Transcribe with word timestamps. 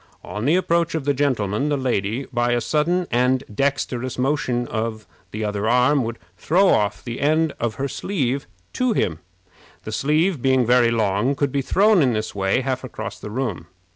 On 0.23 0.45
the 0.45 0.55
approach 0.55 0.95
of 0.95 1.05
the 1.05 1.13
gentleman, 1.13 1.69
the 1.69 1.77
lady, 1.77 2.25
by 2.33 2.53
a 2.53 2.59
sudden 2.61 3.05
and 3.11 3.43
dexterous 3.53 4.17
motion 4.17 4.67
other 4.71 5.69
arm, 5.69 6.03
would 6.03 6.17
throw 6.39 6.69
off 6.69 7.03
the 7.03 7.21
end 7.21 7.53
of 7.59 7.75
her 7.75 7.87
sleeve 7.87 8.47
to 8.73 8.93
him. 8.93 9.19
The 9.83 9.91
sleeve, 9.91 10.41
being 10.41 10.65
very 10.65 10.89
long, 10.89 11.35
could 11.35 11.51
be 11.51 11.61
thrown 11.61 12.01
in 12.01 12.13
this 12.13 12.33
way 12.33 12.61
half 12.61 12.83
across 12.83 13.19
the 13.19 13.29
room. 13.29 13.67